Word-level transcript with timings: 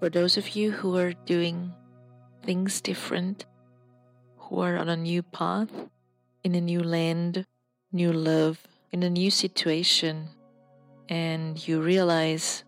For 0.00 0.08
those 0.08 0.38
of 0.38 0.56
you 0.56 0.72
who 0.72 0.96
are 0.96 1.12
doing 1.12 1.74
things 2.42 2.80
different, 2.80 3.44
who 4.38 4.60
are 4.60 4.78
on 4.78 4.88
a 4.88 4.96
new 4.96 5.22
path, 5.22 5.68
in 6.42 6.54
a 6.54 6.60
new 6.60 6.82
land, 6.82 7.44
new 7.92 8.10
love, 8.10 8.66
in 8.92 9.02
a 9.02 9.10
new 9.10 9.30
situation, 9.30 10.28
and 11.10 11.60
you 11.68 11.82
realize 11.82 12.64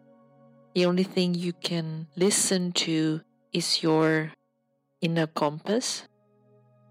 the 0.74 0.84
only 0.84 1.04
thing 1.04 1.34
you 1.34 1.54
can 1.54 2.06
listen 2.16 2.70
to 2.84 3.22
is 3.50 3.82
your 3.82 4.32
inner 5.00 5.26
compass, 5.26 6.06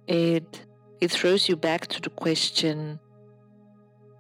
it 0.08 0.66
it 1.00 1.12
throws 1.12 1.50
you 1.50 1.56
back 1.56 1.86
to 1.86 2.02
the 2.02 2.10
question 2.10 3.00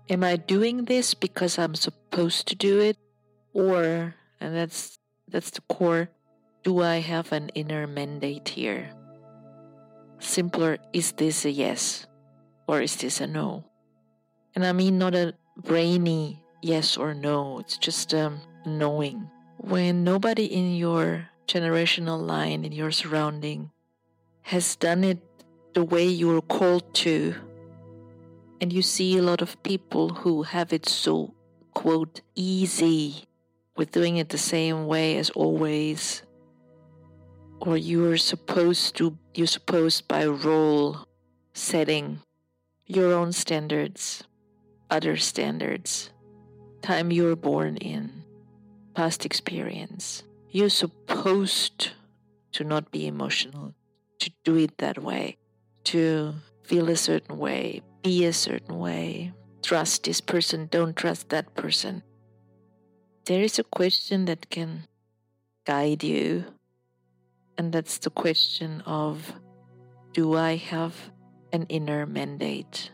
am 0.10 0.24
I 0.24 0.36
doing 0.36 0.86
this 0.86 1.15
because 1.15 1.57
I'm 1.57 1.74
supposed 1.74 2.47
to 2.50 2.56
do 2.56 2.79
it? 2.79 2.97
Or 3.54 4.14
and 4.39 4.56
that's 4.56 5.00
that's 5.32 5.50
the 5.52 5.62
core. 5.62 6.10
Do 6.64 6.82
I 6.82 7.00
have 7.00 7.32
an 7.32 7.50
inner 7.56 7.88
mandate 7.88 8.50
here? 8.50 8.92
Simpler 10.20 10.78
is 10.94 11.14
this 11.14 11.46
a 11.46 11.52
yes 11.52 12.06
or 12.68 12.82
is 12.82 12.98
this 12.98 13.21
a 13.21 13.28
no? 13.28 13.66
And 14.54 14.66
I 14.66 14.71
mean 14.71 15.00
not 15.00 15.16
a 15.16 15.34
brainy 15.57 16.44
yes 16.62 16.98
or 16.98 17.14
no 17.14 17.60
it's 17.60 17.78
just 17.78 18.14
um 18.14 18.42
knowing. 18.66 19.30
When 19.57 20.04
nobody 20.04 20.46
in 20.46 20.76
your 20.76 21.30
generational 21.48 22.20
line 22.21 22.64
in 22.66 22.71
your 22.71 22.92
surrounding 22.92 23.71
has 24.43 24.76
done 24.76 25.04
it 25.04 25.20
the 25.74 25.84
way 25.84 26.06
you're 26.06 26.42
called 26.42 26.93
to, 26.93 27.36
and 28.60 28.71
you 28.71 28.82
see 28.82 29.18
a 29.18 29.21
lot 29.21 29.42
of 29.42 29.62
people 29.64 30.10
who 30.10 30.43
have 30.43 30.74
it 30.74 30.88
so, 30.88 31.34
quote, 31.74 32.22
easy 32.36 33.28
with 33.75 33.92
doing 33.92 34.17
it 34.17 34.30
the 34.30 34.38
same 34.38 34.88
way 34.88 35.17
as 35.17 35.30
always, 35.31 36.23
or 37.59 37.78
you're 37.78 38.18
supposed 38.18 38.95
to, 38.98 39.18
you're 39.34 39.48
supposed 39.48 40.08
by 40.08 40.26
role 40.26 41.06
setting 41.54 42.20
your 42.86 43.14
own 43.14 43.32
standards, 43.32 44.23
other 44.90 45.16
standards, 45.18 46.10
time 46.82 47.12
you 47.12 47.23
were 47.23 47.36
born 47.36 47.78
in, 47.78 48.23
past 48.94 49.26
experience. 49.26 50.23
You're 50.50 50.70
supposed 50.70 51.92
to 52.54 52.64
not 52.64 52.92
be 52.92 53.08
emotional, 53.08 53.73
to 54.20 54.32
do 54.44 54.58
it 54.58 54.78
that 54.80 55.02
way, 55.02 55.38
to 55.86 56.34
feel 56.64 56.90
a 56.90 56.98
certain 56.98 57.38
way, 57.38 57.82
be 58.04 58.26
a 58.26 58.34
certain 58.34 58.80
way, 58.80 59.32
trust 59.64 60.04
this 60.04 60.20
person, 60.20 60.67
don't 60.70 60.95
trust 60.95 61.30
that 61.30 61.54
person. 61.56 62.04
There 63.25 63.41
is 63.41 63.59
a 63.59 63.64
question 63.64 64.25
that 64.25 64.50
can 64.50 64.88
guide 65.66 66.03
you, 66.03 66.45
and 67.55 67.72
that's 67.72 68.00
the 68.00 68.09
question 68.09 68.81
of 68.81 69.33
Do 70.14 70.36
I 70.36 70.55
have 70.55 70.95
an 71.53 71.67
inner 71.69 72.08
mandate? 72.08 72.89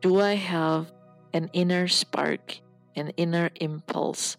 Do 0.00 0.20
I 0.20 0.34
have 0.34 0.90
an 1.34 1.50
inner 1.52 1.86
spark, 1.86 2.60
an 2.96 3.10
inner 3.16 3.50
impulse 3.60 4.38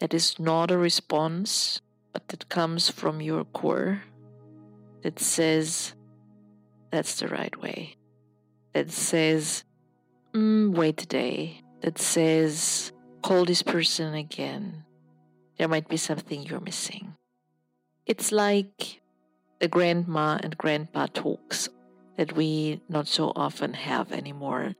that 0.00 0.12
is 0.12 0.40
not 0.40 0.72
a 0.72 0.78
response, 0.78 1.80
but 2.12 2.26
that 2.28 2.48
comes 2.48 2.90
from 2.90 3.20
your 3.20 3.44
core, 3.44 4.02
that 5.02 5.20
says, 5.20 5.94
that's 6.90 7.20
the 7.20 7.28
right 7.28 7.54
way, 7.62 7.96
that 8.72 8.90
says, 8.90 9.62
mm, 10.34 10.74
wait 10.74 11.02
a 11.02 11.06
day, 11.06 11.62
that 11.82 11.98
says, 11.98 12.92
call 13.22 13.44
this 13.44 13.62
person 13.62 14.14
again. 14.14 14.84
There 15.58 15.68
might 15.68 15.88
be 15.88 15.96
something 15.96 16.42
you're 16.42 16.60
missing. 16.60 17.16
It's 18.06 18.32
like 18.32 19.00
the 19.60 19.68
grandma 19.68 20.38
and 20.42 20.56
grandpa 20.56 21.06
talks 21.06 21.68
that 22.16 22.34
we 22.34 22.80
not 22.88 23.06
so 23.06 23.32
often 23.36 23.74
have 23.74 24.12
anymore, 24.12 24.74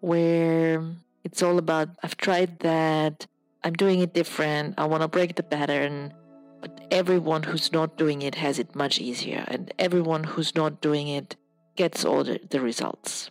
where 0.00 0.84
it's 1.24 1.42
all 1.42 1.58
about, 1.58 1.88
I've 2.02 2.16
tried 2.16 2.60
that, 2.60 3.26
I'm 3.64 3.72
doing 3.72 4.00
it 4.00 4.12
different. 4.12 4.74
I 4.76 4.84
want 4.84 5.02
to 5.02 5.08
break 5.08 5.36
the 5.36 5.42
pattern. 5.42 6.12
But 6.60 6.86
everyone 6.90 7.42
who's 7.42 7.72
not 7.72 7.96
doing 7.96 8.22
it 8.22 8.34
has 8.36 8.58
it 8.58 8.74
much 8.74 8.98
easier, 8.98 9.44
and 9.48 9.72
everyone 9.78 10.24
who's 10.24 10.54
not 10.54 10.80
doing 10.80 11.08
it 11.08 11.36
gets 11.76 12.04
all 12.04 12.24
the, 12.24 12.40
the 12.50 12.60
results. 12.60 13.30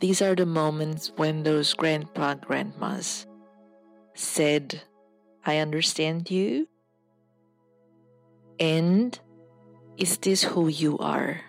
These 0.00 0.20
are 0.22 0.34
the 0.34 0.46
moments 0.46 1.12
when 1.16 1.42
those 1.42 1.74
grandpa 1.74 2.34
grandmas 2.34 3.26
said, 4.14 4.82
I 5.44 5.58
understand 5.58 6.30
you. 6.30 6.68
And 8.58 9.18
is 9.96 10.18
this 10.18 10.42
who 10.42 10.68
you 10.68 10.98
are? 10.98 11.40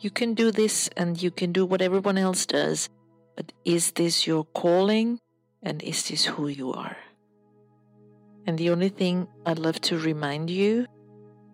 You 0.00 0.10
can 0.10 0.34
do 0.34 0.50
this 0.50 0.88
and 0.96 1.20
you 1.20 1.30
can 1.30 1.52
do 1.52 1.66
what 1.66 1.82
everyone 1.82 2.18
else 2.18 2.46
does, 2.46 2.88
but 3.36 3.52
is 3.64 3.92
this 3.92 4.26
your 4.26 4.44
calling? 4.44 5.20
And 5.62 5.82
is 5.82 6.08
this 6.08 6.24
who 6.24 6.48
you 6.48 6.72
are? 6.72 6.96
And 8.46 8.56
the 8.56 8.70
only 8.70 8.88
thing 8.88 9.28
I'd 9.44 9.58
love 9.58 9.80
to 9.82 9.98
remind 9.98 10.48
you 10.48 10.86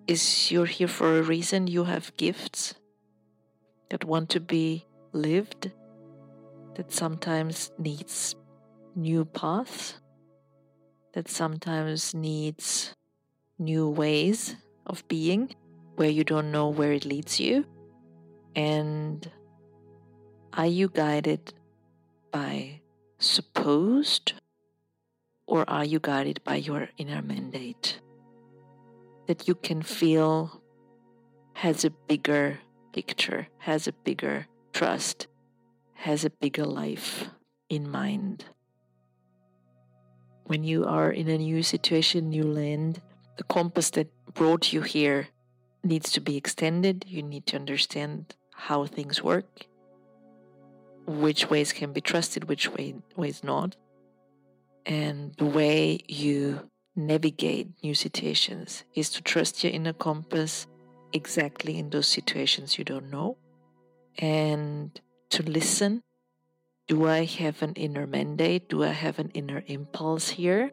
is 0.07 0.53
you're 0.53 0.67
here 0.67 0.89
for 0.89 1.19
a 1.19 1.23
reason. 1.23 1.67
You 1.67 1.85
have 1.85 2.17
gifts 2.17 2.75
that 3.91 4.05
want 4.05 4.31
to 4.31 4.41
be 4.41 4.87
lived, 5.13 5.73
that 6.77 6.93
sometimes 6.93 7.73
needs 7.79 8.37
new 8.95 9.25
paths, 9.25 10.01
that 11.17 11.29
sometimes 11.31 12.13
needs 12.13 12.95
new 13.59 13.89
ways 13.89 14.55
of 14.85 15.03
being 15.09 15.49
where 15.95 16.11
you 16.11 16.23
don't 16.23 16.53
know 16.53 16.69
where 16.69 16.93
it 16.93 17.07
leads 17.07 17.41
you. 17.41 17.65
And 18.55 19.27
are 20.53 20.67
you 20.67 20.91
guided 20.91 21.55
by 22.31 22.83
supposed, 23.19 24.35
or 25.47 25.65
are 25.71 25.87
you 25.87 26.01
guided 26.01 26.45
by 26.45 26.57
your 26.57 26.91
inner 26.99 27.23
mandate 27.23 27.99
that 29.27 29.49
you 29.49 29.55
can 29.55 29.81
feel 29.81 30.61
has 31.55 31.83
a 31.83 31.91
bigger 32.09 32.59
picture, 32.93 33.49
has 33.57 33.89
a 33.89 33.93
bigger 34.05 34.47
trust, 34.75 35.29
has 35.95 36.27
a 36.27 36.31
bigger 36.31 36.67
life 36.67 37.31
in 37.71 37.91
mind? 37.91 38.45
When 40.47 40.65
you 40.65 40.85
are 40.85 41.11
in 41.11 41.29
a 41.29 41.39
new 41.39 41.63
situation, 41.63 42.31
new 42.31 42.45
land, 42.45 43.01
the 43.37 43.45
compass 43.45 43.91
that 43.91 44.09
brought 44.33 44.73
you 44.73 44.83
here 44.83 45.29
needs 45.83 46.11
to 46.13 46.21
be 46.21 46.37
extended. 46.37 47.05
You 47.09 47.23
need 47.23 47.47
to 47.49 47.57
understand 47.57 48.35
how 48.55 48.87
things 48.87 49.23
work 49.23 49.67
which 51.07 51.49
ways 51.49 51.73
can 51.73 51.93
be 51.93 52.01
trusted, 52.01 52.49
which 52.49 52.71
way, 52.73 52.95
ways 53.17 53.45
not. 53.45 53.77
And 54.85 55.35
the 55.37 55.47
way 55.47 56.01
you 56.09 56.69
navigate 56.95 57.69
new 57.83 57.95
situations 57.95 58.85
is 58.95 59.11
to 59.11 59.23
trust 59.23 59.63
your 59.63 59.73
inner 59.73 59.93
compass 59.93 60.67
exactly 61.13 61.79
in 61.79 61.91
those 61.91 62.09
situations 62.09 62.79
you 62.79 62.85
don't 62.85 63.11
know 63.11 63.37
and 64.19 65.01
to 65.31 65.43
listen. 65.43 66.03
Do 66.89 67.09
I 67.09 67.25
have 67.25 67.63
an 67.63 67.73
inner 67.73 68.07
mandate? 68.07 68.69
Do 68.69 68.85
I 68.85 68.93
have 68.93 69.19
an 69.19 69.31
inner 69.35 69.65
impulse 69.67 70.29
here? 70.29 70.71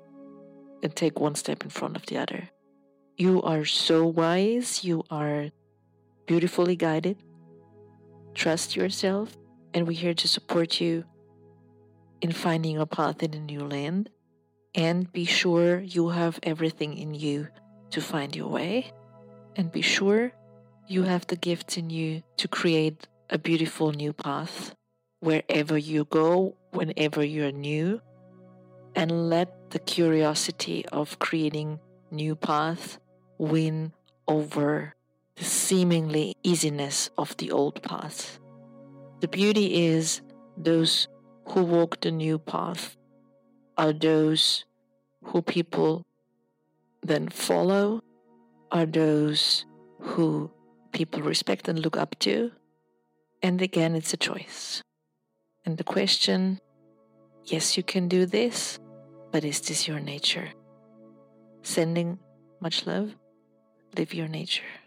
And 0.83 0.95
take 0.95 1.19
one 1.19 1.33
step 1.33 1.63
in 1.63 1.71
front 1.71 1.95
of 1.95 2.05
the 2.05 2.17
other. 2.17 2.49
You 3.17 3.41
are 3.41 3.65
so 3.65 4.05
wise. 4.05 4.83
You 4.83 5.03
are 5.09 5.49
beautifully 6.27 6.75
guided. 6.75 7.17
Trust 8.35 8.75
yourself 8.75 9.35
and 9.73 9.87
we're 9.87 9.97
here 9.97 10.13
to 10.13 10.27
support 10.27 10.79
you 10.79 11.03
in 12.21 12.31
finding 12.31 12.77
a 12.77 12.85
path 12.85 13.23
in 13.23 13.33
a 13.33 13.39
new 13.39 13.61
land. 13.61 14.11
And 14.75 15.11
be 15.11 15.25
sure 15.25 15.79
you 15.79 16.09
have 16.09 16.39
everything 16.43 16.95
in 16.95 17.15
you 17.15 17.47
to 17.89 18.01
find 18.01 18.35
your 18.35 18.49
way. 18.49 18.91
And 19.55 19.71
be 19.71 19.81
sure 19.81 20.31
you 20.87 21.03
have 21.03 21.25
the 21.25 21.37
gifts 21.37 21.75
in 21.77 21.89
you 21.89 22.21
to 22.37 22.47
create 22.47 23.07
a 23.31 23.39
beautiful 23.39 23.91
new 23.91 24.13
path 24.13 24.75
wherever 25.23 25.77
you 25.77 26.03
go, 26.03 26.53
whenever 26.71 27.23
you're 27.23 27.53
new. 27.53 28.01
And 28.93 29.29
let 29.29 29.71
the 29.71 29.79
curiosity 29.79 30.85
of 30.91 31.17
creating 31.17 31.79
new 32.11 32.35
paths 32.35 32.99
win 33.37 33.93
over 34.27 34.93
the 35.37 35.45
seemingly 35.45 36.35
easiness 36.43 37.09
of 37.17 37.35
the 37.37 37.51
old 37.51 37.81
path. 37.81 38.39
The 39.21 39.29
beauty 39.29 39.85
is 39.85 40.21
those 40.57 41.07
who 41.47 41.63
walk 41.63 42.01
the 42.01 42.11
new 42.11 42.37
path 42.37 42.97
are 43.77 43.93
those 43.93 44.65
who 45.23 45.41
people 45.41 46.03
then 47.01 47.29
follow, 47.29 48.01
are 48.71 48.85
those 48.85 49.65
who 50.01 50.51
people 50.91 51.21
respect 51.21 51.67
and 51.67 51.79
look 51.79 51.97
up 51.97 52.19
to. 52.19 52.51
And 53.41 53.61
again, 53.61 53.95
it's 53.95 54.13
a 54.13 54.17
choice. 54.17 54.83
And 55.65 55.77
the 55.77 55.83
question 55.83 56.59
yes, 57.45 57.77
you 57.77 57.83
can 57.83 58.07
do 58.07 58.25
this, 58.25 58.79
but 59.31 59.43
is 59.43 59.61
this 59.61 59.87
your 59.87 59.99
nature? 59.99 60.49
Sending 61.61 62.19
Much 62.63 62.85
love. 62.87 63.13
Live 63.97 64.13
your 64.13 64.29
nature. 64.29 64.82